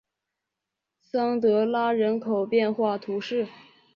[0.99, 3.47] 桑德拉人口变化图示